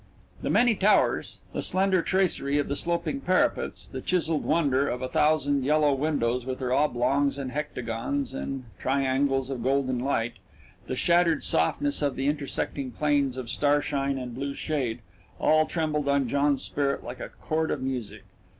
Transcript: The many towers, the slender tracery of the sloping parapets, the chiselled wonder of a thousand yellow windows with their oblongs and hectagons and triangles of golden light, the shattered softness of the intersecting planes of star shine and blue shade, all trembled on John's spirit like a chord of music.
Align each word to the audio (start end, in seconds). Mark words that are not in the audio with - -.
The 0.41 0.49
many 0.49 0.73
towers, 0.73 1.37
the 1.53 1.61
slender 1.61 2.01
tracery 2.01 2.57
of 2.57 2.67
the 2.69 2.75
sloping 2.75 3.19
parapets, 3.21 3.85
the 3.85 4.01
chiselled 4.01 4.43
wonder 4.43 4.89
of 4.89 5.03
a 5.03 5.07
thousand 5.07 5.63
yellow 5.63 5.93
windows 5.93 6.43
with 6.43 6.57
their 6.57 6.73
oblongs 6.73 7.37
and 7.37 7.51
hectagons 7.51 8.33
and 8.33 8.63
triangles 8.79 9.51
of 9.51 9.61
golden 9.61 9.99
light, 9.99 10.37
the 10.87 10.95
shattered 10.95 11.43
softness 11.43 12.01
of 12.01 12.15
the 12.15 12.25
intersecting 12.25 12.89
planes 12.89 13.37
of 13.37 13.47
star 13.47 13.79
shine 13.79 14.17
and 14.17 14.33
blue 14.33 14.55
shade, 14.55 15.01
all 15.39 15.67
trembled 15.67 16.07
on 16.07 16.27
John's 16.27 16.63
spirit 16.63 17.03
like 17.03 17.19
a 17.19 17.29
chord 17.29 17.69
of 17.69 17.83
music. 17.83 18.23